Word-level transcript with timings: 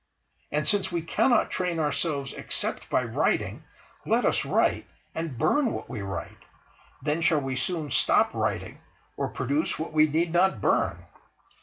And 0.51 0.65
since 0.67 0.91
we 0.91 1.03
cannot 1.03 1.51
train 1.51 1.77
ourselves 1.77 2.33
except 2.33 2.89
by 2.89 3.03
writing, 3.03 3.63
let 4.03 4.25
us 4.25 4.45
write, 4.45 4.87
and 5.13 5.37
burn 5.37 5.73
what 5.73 5.89
we 5.91 6.01
write; 6.01 6.39
then 7.03 7.21
shall 7.21 7.41
we 7.41 7.55
soon 7.55 7.91
stop 7.91 8.33
writing, 8.33 8.79
or 9.15 9.27
produce 9.27 9.77
what 9.77 9.93
we 9.93 10.07
need 10.07 10.33
not 10.33 10.59
burn! 10.59 11.05